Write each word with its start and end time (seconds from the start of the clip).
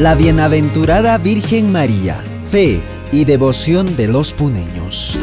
La 0.00 0.14
bienaventurada 0.14 1.18
Virgen 1.18 1.70
María, 1.70 2.24
fe 2.46 2.80
y 3.12 3.26
devoción 3.26 3.98
de 3.98 4.08
los 4.08 4.32
puneños. 4.32 5.20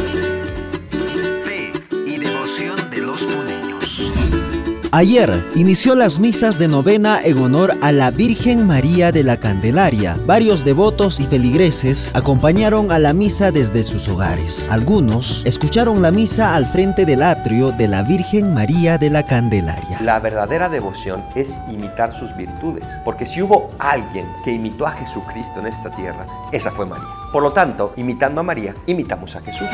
Ayer 4.98 5.48
inició 5.54 5.94
las 5.94 6.18
misas 6.18 6.58
de 6.58 6.66
novena 6.66 7.20
en 7.22 7.38
honor 7.38 7.72
a 7.82 7.92
la 7.92 8.10
Virgen 8.10 8.66
María 8.66 9.12
de 9.12 9.22
la 9.22 9.36
Candelaria. 9.36 10.18
Varios 10.26 10.64
devotos 10.64 11.20
y 11.20 11.26
feligreses 11.26 12.12
acompañaron 12.16 12.90
a 12.90 12.98
la 12.98 13.12
misa 13.12 13.52
desde 13.52 13.84
sus 13.84 14.08
hogares. 14.08 14.68
Algunos 14.72 15.46
escucharon 15.46 16.02
la 16.02 16.10
misa 16.10 16.56
al 16.56 16.66
frente 16.66 17.06
del 17.06 17.22
atrio 17.22 17.70
de 17.70 17.86
la 17.86 18.02
Virgen 18.02 18.52
María 18.52 18.98
de 18.98 19.10
la 19.10 19.22
Candelaria. 19.22 20.00
La 20.00 20.18
verdadera 20.18 20.68
devoción 20.68 21.24
es 21.36 21.56
imitar 21.70 22.12
sus 22.12 22.36
virtudes, 22.36 22.98
porque 23.04 23.24
si 23.24 23.40
hubo 23.40 23.70
alguien 23.78 24.26
que 24.44 24.50
imitó 24.50 24.84
a 24.84 24.90
Jesucristo 24.90 25.60
en 25.60 25.68
esta 25.68 25.90
tierra, 25.90 26.26
esa 26.50 26.72
fue 26.72 26.86
María. 26.86 27.06
Por 27.32 27.44
lo 27.44 27.52
tanto, 27.52 27.92
imitando 27.94 28.40
a 28.40 28.42
María, 28.42 28.74
imitamos 28.88 29.36
a 29.36 29.42
Jesús. 29.42 29.68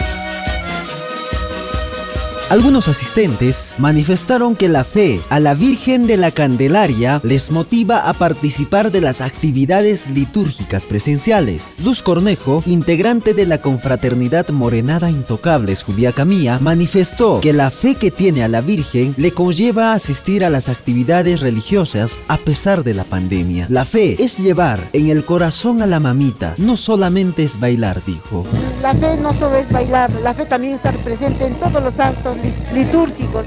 Algunos 2.55 2.87
asistentes 2.87 3.75
manifestaron 3.79 4.55
que 4.55 4.69
la 4.69 4.85
fe 4.85 5.21
a 5.29 5.41
la 5.41 5.55
Virgen 5.55 6.07
de 6.07 6.17
la 6.17 6.31
Candelaria 6.31 7.21
les 7.25 7.51
motiva 7.51 8.09
a 8.09 8.13
participar 8.13 8.93
de 8.93 9.01
las 9.01 9.23
actividades 9.23 10.09
litúrgicas 10.09 10.87
presenciales. 10.87 11.75
Luz 11.83 12.05
Cornejo, 12.05 12.63
integrante 12.65 13.35
de 13.35 13.47
la 13.47 13.59
confraternidad 13.59 14.51
Morenada 14.51 15.11
Intocables 15.11 15.83
Juliaca 15.83 16.25
Mía, 16.25 16.61
manifestó 16.61 17.41
que 17.41 17.53
la 17.53 17.73
fe 17.73 17.97
que 17.97 18.13
tiene 18.13 18.45
a 18.45 18.49
la 18.49 18.61
Virgen 18.61 19.17
le 19.17 19.33
conlleva 19.33 19.91
a 19.91 19.95
asistir 19.95 20.45
a 20.45 20.51
las 20.51 20.69
actividades 20.69 21.41
religiosas 21.41 22.21
a 22.29 22.39
pesar 22.39 22.85
de 22.85 22.95
la 22.95 23.03
pandemia. 23.03 23.67
La 23.69 23.85
fe 23.85 24.23
es 24.23 24.39
llevar 24.39 24.79
en 24.93 25.09
el 25.09 25.25
corazón 25.25 25.83
a 25.83 25.89
la 25.89 25.99
mamita, 25.99 26.55
no 26.59 26.77
solamente 26.77 27.43
es 27.43 27.59
bailar, 27.59 28.01
dijo. 28.07 28.47
La 28.81 28.95
fe 28.95 29.17
no 29.17 29.35
solo 29.35 29.57
es 29.57 29.69
bailar, 29.73 30.09
la 30.23 30.35
fe 30.35 30.47
también 30.47 30.75
está 30.75 30.93
presente 30.93 31.47
en 31.47 31.55
todos 31.55 31.83
los 31.83 31.99
actos 31.99 32.44
litúrgicos. 32.73 33.45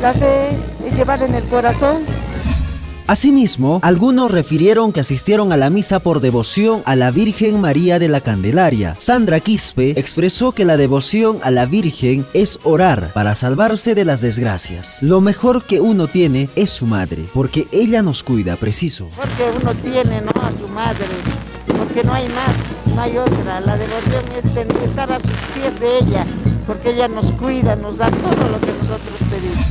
La 0.00 0.12
fe 0.12 0.48
es 0.84 0.96
llevar 0.96 1.22
en 1.22 1.34
el 1.34 1.44
corazón 1.44 2.04
Asimismo, 3.10 3.80
algunos 3.82 4.30
refirieron 4.30 4.92
que 4.92 5.00
asistieron 5.00 5.50
a 5.50 5.56
la 5.56 5.68
misa 5.68 5.98
por 5.98 6.20
devoción 6.20 6.82
a 6.84 6.94
la 6.94 7.10
Virgen 7.10 7.60
María 7.60 7.98
de 7.98 8.08
la 8.08 8.20
Candelaria. 8.20 8.94
Sandra 9.00 9.40
Quispe 9.40 9.98
expresó 9.98 10.52
que 10.52 10.64
la 10.64 10.76
devoción 10.76 11.40
a 11.42 11.50
la 11.50 11.66
Virgen 11.66 12.24
es 12.34 12.60
orar 12.62 13.12
para 13.12 13.34
salvarse 13.34 13.96
de 13.96 14.04
las 14.04 14.20
desgracias. 14.20 15.02
Lo 15.02 15.20
mejor 15.20 15.64
que 15.64 15.80
uno 15.80 16.06
tiene 16.06 16.50
es 16.54 16.70
su 16.70 16.86
madre, 16.86 17.24
porque 17.34 17.66
ella 17.72 18.00
nos 18.00 18.22
cuida, 18.22 18.54
preciso. 18.54 19.10
Porque 19.16 19.50
uno 19.60 19.74
tiene 19.74 20.20
¿no? 20.20 20.30
a 20.40 20.52
su 20.56 20.72
madre, 20.72 21.06
porque 21.66 22.04
no 22.04 22.14
hay 22.14 22.28
más, 22.28 22.94
no 22.94 23.02
hay 23.02 23.18
otra. 23.18 23.60
La 23.60 23.76
devoción 23.76 24.24
es 24.38 24.84
estar 24.84 25.10
a 25.10 25.18
sus 25.18 25.32
pies 25.52 25.80
de 25.80 25.98
ella, 25.98 26.26
porque 26.70 26.90
ella 26.90 27.08
nos 27.08 27.32
cuida, 27.32 27.74
nos 27.74 27.98
da 27.98 28.08
todo 28.08 28.48
lo 28.48 28.60
que 28.60 28.68
nosotros 28.68 29.18
pedimos. 29.28 29.66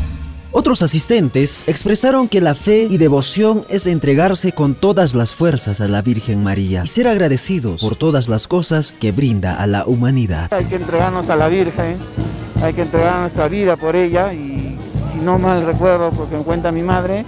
Otros 0.51 0.81
asistentes 0.81 1.69
expresaron 1.69 2.27
que 2.27 2.41
la 2.41 2.55
fe 2.55 2.87
y 2.89 2.97
devoción 2.97 3.63
es 3.69 3.85
entregarse 3.85 4.51
con 4.51 4.75
todas 4.75 5.15
las 5.15 5.33
fuerzas 5.33 5.79
a 5.79 5.87
la 5.87 6.01
Virgen 6.01 6.43
María 6.43 6.81
y 6.83 6.87
ser 6.87 7.07
agradecidos 7.07 7.79
por 7.79 7.95
todas 7.95 8.27
las 8.27 8.49
cosas 8.49 8.91
que 8.91 9.13
brinda 9.13 9.55
a 9.55 9.65
la 9.65 9.85
humanidad. 9.85 10.51
Hay 10.51 10.65
que 10.65 10.75
entregarnos 10.75 11.29
a 11.29 11.37
la 11.37 11.47
Virgen, 11.47 11.95
hay 12.61 12.73
que 12.73 12.81
entregar 12.81 13.21
nuestra 13.21 13.47
vida 13.47 13.77
por 13.77 13.95
ella 13.95 14.33
y 14.33 14.77
si 15.13 15.19
no 15.19 15.39
mal 15.39 15.65
recuerdo, 15.65 16.11
porque 16.11 16.35
me 16.35 16.43
cuenta 16.43 16.69
mi 16.69 16.81
madre, 16.81 17.23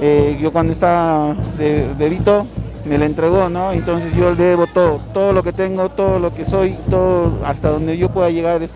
eh, 0.00 0.36
yo 0.42 0.50
cuando 0.50 0.72
estaba 0.72 1.36
de 1.56 1.86
bebito 1.96 2.48
me 2.84 2.98
la 2.98 3.06
entregó, 3.06 3.48
¿no? 3.48 3.70
Entonces 3.70 4.12
yo 4.16 4.34
le 4.34 4.42
debo 4.42 4.66
todo, 4.66 4.98
todo 5.12 5.32
lo 5.32 5.44
que 5.44 5.52
tengo, 5.52 5.88
todo 5.90 6.18
lo 6.18 6.34
que 6.34 6.44
soy, 6.44 6.74
todo 6.90 7.44
hasta 7.44 7.68
donde 7.68 7.96
yo 7.96 8.08
pueda 8.08 8.28
llegar 8.30 8.60
es 8.64 8.72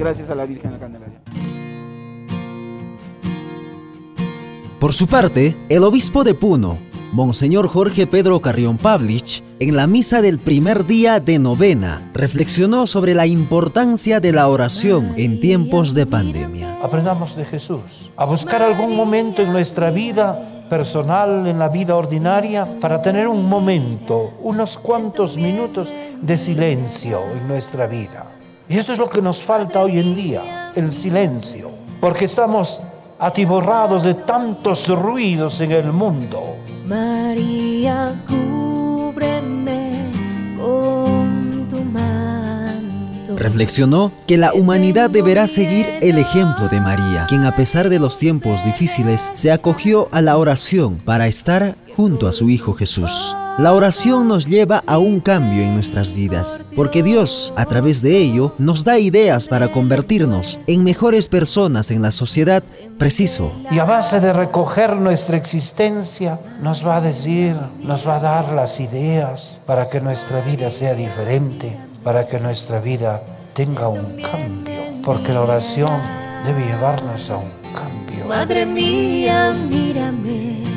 gracias 0.00 0.30
a 0.30 0.34
la 0.34 0.46
Virgen 0.46 0.70
de 0.70 0.76
la 0.76 0.80
Candelaria. 0.80 1.20
Por 4.80 4.94
su 4.94 5.06
parte, 5.06 5.54
el 5.68 5.84
obispo 5.84 6.24
de 6.24 6.32
Puno, 6.32 6.78
Monseñor 7.12 7.68
Jorge 7.68 8.06
Pedro 8.06 8.40
Carrión 8.40 8.78
Pavlich, 8.78 9.44
en 9.58 9.76
la 9.76 9.86
misa 9.86 10.22
del 10.22 10.38
primer 10.38 10.86
día 10.86 11.20
de 11.20 11.38
novena, 11.38 12.10
reflexionó 12.14 12.86
sobre 12.86 13.12
la 13.12 13.26
importancia 13.26 14.20
de 14.20 14.32
la 14.32 14.48
oración 14.48 15.12
en 15.18 15.38
tiempos 15.38 15.92
de 15.92 16.06
pandemia. 16.06 16.78
Aprendamos 16.82 17.36
de 17.36 17.44
Jesús, 17.44 18.10
a 18.16 18.24
buscar 18.24 18.62
algún 18.62 18.96
momento 18.96 19.42
en 19.42 19.52
nuestra 19.52 19.90
vida 19.90 20.64
personal, 20.70 21.46
en 21.46 21.58
la 21.58 21.68
vida 21.68 21.94
ordinaria, 21.94 22.66
para 22.80 23.02
tener 23.02 23.28
un 23.28 23.46
momento, 23.46 24.32
unos 24.40 24.78
cuantos 24.78 25.36
minutos 25.36 25.92
de 26.22 26.38
silencio 26.38 27.20
en 27.38 27.48
nuestra 27.48 27.86
vida. 27.86 28.39
Y 28.70 28.78
eso 28.78 28.92
es 28.92 29.00
lo 29.00 29.08
que 29.08 29.20
nos 29.20 29.42
falta 29.42 29.80
hoy 29.82 29.98
en 29.98 30.14
día, 30.14 30.70
el 30.76 30.92
silencio, 30.92 31.72
porque 32.00 32.26
estamos 32.26 32.80
atiborrados 33.18 34.04
de 34.04 34.14
tantos 34.14 34.86
ruidos 34.88 35.60
en 35.60 35.72
el 35.72 35.92
mundo. 35.92 36.54
María, 36.86 38.14
cúbreme 38.28 40.08
con 40.56 41.66
tu 41.68 41.80
manto. 41.80 43.36
Reflexionó 43.36 44.12
que 44.28 44.38
la 44.38 44.52
humanidad 44.54 45.10
deberá 45.10 45.48
seguir 45.48 45.92
el 46.00 46.20
ejemplo 46.20 46.68
de 46.68 46.80
María, 46.80 47.26
quien 47.28 47.46
a 47.46 47.56
pesar 47.56 47.88
de 47.88 47.98
los 47.98 48.20
tiempos 48.20 48.64
difíciles 48.64 49.32
se 49.34 49.50
acogió 49.50 50.08
a 50.12 50.22
la 50.22 50.36
oración 50.36 50.98
para 50.98 51.26
estar 51.26 51.74
junto 51.96 52.26
a 52.26 52.32
su 52.32 52.48
Hijo 52.48 52.74
Jesús. 52.74 53.34
La 53.58 53.74
oración 53.74 54.26
nos 54.26 54.46
lleva 54.46 54.82
a 54.86 54.96
un 54.98 55.20
cambio 55.20 55.62
en 55.62 55.74
nuestras 55.74 56.14
vidas, 56.14 56.60
porque 56.74 57.02
Dios, 57.02 57.52
a 57.56 57.66
través 57.66 58.00
de 58.00 58.16
ello, 58.16 58.54
nos 58.56 58.84
da 58.84 58.98
ideas 58.98 59.48
para 59.48 59.70
convertirnos 59.70 60.58
en 60.66 60.82
mejores 60.82 61.28
personas 61.28 61.90
en 61.90 62.00
la 62.00 62.10
sociedad 62.10 62.62
preciso. 62.98 63.52
Y 63.70 63.78
a 63.78 63.84
base 63.84 64.20
de 64.20 64.32
recoger 64.32 64.96
nuestra 64.96 65.36
existencia, 65.36 66.38
nos 66.62 66.86
va 66.86 66.96
a 66.96 67.00
decir, 67.00 67.54
nos 67.82 68.06
va 68.06 68.16
a 68.16 68.20
dar 68.20 68.52
las 68.52 68.80
ideas 68.80 69.60
para 69.66 69.90
que 69.90 70.00
nuestra 70.00 70.40
vida 70.40 70.70
sea 70.70 70.94
diferente, 70.94 71.76
para 72.02 72.26
que 72.26 72.38
nuestra 72.38 72.80
vida 72.80 73.22
tenga 73.52 73.88
un 73.88 74.22
cambio, 74.22 75.02
porque 75.04 75.34
la 75.34 75.42
oración 75.42 76.00
debe 76.46 76.64
llevarnos 76.64 77.28
a 77.28 77.36
un 77.36 77.50
cambio. 77.74 78.26
Madre 78.26 78.64
mía, 78.64 79.52
mírame. 79.52 80.69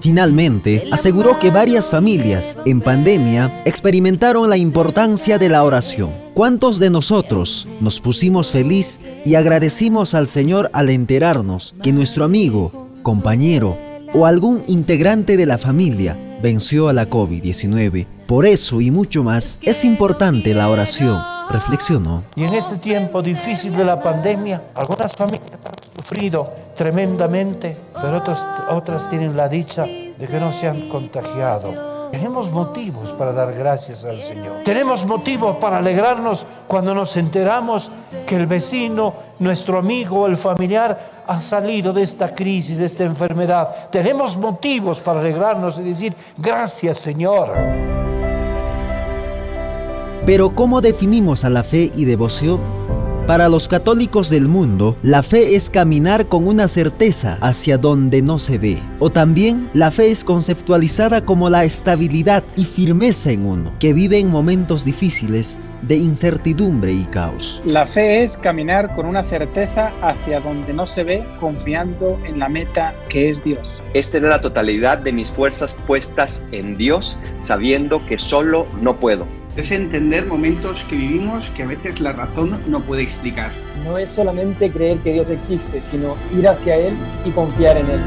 Finalmente, 0.00 0.88
aseguró 0.90 1.38
que 1.38 1.50
varias 1.50 1.90
familias 1.90 2.56
en 2.64 2.80
pandemia 2.80 3.62
experimentaron 3.66 4.48
la 4.48 4.56
importancia 4.56 5.38
de 5.38 5.50
la 5.50 5.62
oración. 5.62 6.10
¿Cuántos 6.32 6.78
de 6.78 6.88
nosotros 6.88 7.68
nos 7.80 8.00
pusimos 8.00 8.50
feliz 8.50 8.98
y 9.26 9.34
agradecimos 9.34 10.14
al 10.14 10.26
Señor 10.26 10.70
al 10.72 10.88
enterarnos 10.88 11.74
que 11.82 11.92
nuestro 11.92 12.24
amigo, 12.24 12.88
compañero 13.02 13.76
o 14.14 14.26
algún 14.26 14.62
integrante 14.66 15.36
de 15.36 15.46
la 15.46 15.58
familia 15.58 16.18
venció 16.42 16.88
a 16.88 16.94
la 16.94 17.10
COVID-19? 17.10 18.06
Por 18.26 18.46
eso 18.46 18.80
y 18.80 18.90
mucho 18.90 19.22
más 19.22 19.58
es 19.60 19.84
importante 19.84 20.54
la 20.54 20.70
oración, 20.70 21.20
reflexionó. 21.50 22.24
Y 22.36 22.44
en 22.44 22.54
este 22.54 22.76
tiempo 22.76 23.20
difícil 23.20 23.72
de 23.72 23.84
la 23.84 24.00
pandemia, 24.00 24.62
algunas 24.74 25.12
familias 25.12 25.50
han 25.52 26.02
sufrido 26.02 26.48
tremendamente, 26.80 27.76
pero 28.00 28.16
otras, 28.16 28.48
otras 28.70 29.10
tienen 29.10 29.36
la 29.36 29.50
dicha 29.50 29.84
de 29.84 30.26
que 30.26 30.40
no 30.40 30.50
se 30.50 30.66
han 30.66 30.88
contagiado. 30.88 32.08
Tenemos 32.10 32.50
motivos 32.50 33.12
para 33.12 33.34
dar 33.34 33.52
gracias 33.52 34.02
al 34.06 34.22
Señor. 34.22 34.62
Tenemos 34.64 35.04
motivos 35.04 35.58
para 35.58 35.76
alegrarnos 35.76 36.46
cuando 36.66 36.94
nos 36.94 37.18
enteramos 37.18 37.90
que 38.26 38.34
el 38.34 38.46
vecino, 38.46 39.12
nuestro 39.40 39.76
amigo, 39.76 40.26
el 40.26 40.38
familiar 40.38 41.22
ha 41.26 41.42
salido 41.42 41.92
de 41.92 42.00
esta 42.00 42.34
crisis, 42.34 42.78
de 42.78 42.86
esta 42.86 43.04
enfermedad. 43.04 43.90
Tenemos 43.90 44.38
motivos 44.38 45.00
para 45.00 45.20
alegrarnos 45.20 45.78
y 45.80 45.82
decir 45.82 46.16
gracias 46.38 46.98
Señor. 46.98 47.50
Pero 50.24 50.54
¿cómo 50.54 50.80
definimos 50.80 51.44
a 51.44 51.50
la 51.50 51.62
fe 51.62 51.90
y 51.94 52.06
devoción? 52.06 52.79
Para 53.30 53.48
los 53.48 53.68
católicos 53.68 54.28
del 54.28 54.48
mundo, 54.48 54.96
la 55.04 55.22
fe 55.22 55.54
es 55.54 55.70
caminar 55.70 56.26
con 56.26 56.48
una 56.48 56.66
certeza 56.66 57.38
hacia 57.40 57.78
donde 57.78 58.22
no 58.22 58.40
se 58.40 58.58
ve. 58.58 58.82
O 58.98 59.08
también, 59.08 59.70
la 59.72 59.92
fe 59.92 60.10
es 60.10 60.24
conceptualizada 60.24 61.24
como 61.24 61.48
la 61.48 61.62
estabilidad 61.62 62.42
y 62.56 62.64
firmeza 62.64 63.30
en 63.30 63.46
uno, 63.46 63.72
que 63.78 63.92
vive 63.92 64.18
en 64.18 64.30
momentos 64.30 64.84
difíciles 64.84 65.58
de 65.82 65.96
incertidumbre 65.96 66.92
y 66.92 67.04
caos. 67.04 67.62
La 67.64 67.86
fe 67.86 68.22
es 68.22 68.36
caminar 68.38 68.94
con 68.94 69.06
una 69.06 69.22
certeza 69.22 69.92
hacia 70.02 70.40
donde 70.40 70.72
no 70.72 70.86
se 70.86 71.04
ve, 71.04 71.26
confiando 71.40 72.18
en 72.24 72.38
la 72.38 72.48
meta 72.48 72.94
que 73.08 73.30
es 73.30 73.42
Dios. 73.42 73.72
Es 73.94 74.10
tener 74.10 74.30
la 74.30 74.40
totalidad 74.40 74.98
de 74.98 75.12
mis 75.12 75.30
fuerzas 75.30 75.76
puestas 75.86 76.44
en 76.52 76.76
Dios, 76.76 77.18
sabiendo 77.40 78.04
que 78.06 78.18
solo 78.18 78.66
no 78.80 78.98
puedo 79.00 79.26
es 79.56 79.70
entender 79.72 80.26
momentos 80.26 80.84
que 80.84 80.96
vivimos 80.96 81.50
que 81.50 81.62
a 81.62 81.66
veces 81.66 82.00
la 82.00 82.12
razón 82.12 82.62
no 82.66 82.80
puede 82.82 83.02
explicar. 83.02 83.50
No 83.84 83.98
es 83.98 84.10
solamente 84.10 84.70
creer 84.70 84.98
que 85.00 85.12
Dios 85.12 85.30
existe, 85.30 85.82
sino 85.90 86.16
ir 86.36 86.48
hacia 86.48 86.76
Él 86.76 86.96
y 87.24 87.30
confiar 87.30 87.76
en 87.76 87.86
Él. 87.88 88.00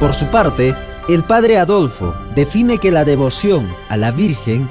Por 0.00 0.12
su 0.12 0.26
parte, 0.26 0.74
El 1.06 1.22
padre 1.22 1.58
Adolfo 1.58 2.14
define 2.34 2.78
que 2.78 2.90
la 2.90 3.04
devoción 3.04 3.68
a 3.90 3.98
la 3.98 4.10
Virgen 4.10 4.70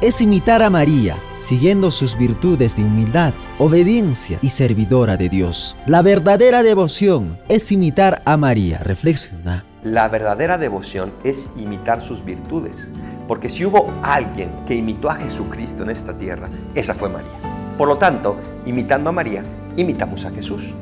es 0.00 0.22
imitar 0.22 0.62
a 0.62 0.70
María, 0.70 1.18
siguiendo 1.38 1.90
sus 1.90 2.16
virtudes 2.16 2.74
de 2.76 2.84
humildad, 2.84 3.34
obediencia 3.58 4.38
y 4.40 4.48
servidora 4.48 5.16
de 5.16 5.28
Dios. 5.28 5.76
La 5.86 6.00
verdadera 6.00 6.62
devoción 6.62 7.38
es 7.48 7.70
imitar 7.70 8.22
a 8.24 8.36
María, 8.38 8.78
reflexiona. 8.78 9.64
La 9.84 10.08
verdadera 10.08 10.56
devoción 10.56 11.12
es 11.22 11.48
imitar 11.56 12.00
sus 12.02 12.24
virtudes, 12.24 12.88
porque 13.28 13.50
si 13.50 13.64
hubo 13.64 13.92
alguien 14.02 14.50
que 14.66 14.74
imitó 14.74 15.10
a 15.10 15.16
Jesucristo 15.16 15.82
en 15.82 15.90
esta 15.90 16.16
tierra, 16.16 16.48
esa 16.74 16.94
fue 16.94 17.08
María. 17.10 17.30
Por 17.76 17.88
lo 17.88 17.96
tanto, 17.98 18.36
imitando 18.64 19.10
a 19.10 19.12
María, 19.12 19.42
imitamos 19.76 20.24
a 20.24 20.30
Jesús. 20.30 20.74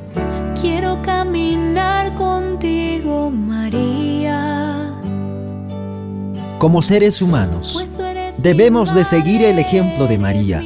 Quiero 0.60 1.00
caminar 1.02 2.12
contigo, 2.14 3.30
María. 3.30 4.94
Como 6.58 6.82
seres 6.82 7.22
humanos, 7.22 7.72
Pues 7.74 7.97
debemos 8.38 8.94
de 8.94 9.04
seguir 9.04 9.42
el 9.44 9.58
ejemplo 9.58 10.06
de 10.06 10.18
María, 10.18 10.62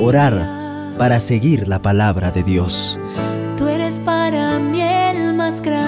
orar 0.00 0.94
para 0.98 1.20
seguir 1.20 1.66
la 1.66 1.80
palabra 1.80 2.30
de 2.30 2.42
Dios. 2.42 2.98
Tú 3.56 3.66
eres 3.68 3.98
para 4.00 4.58
mí 4.58 4.82
más 5.34 5.60
grande 5.60 5.85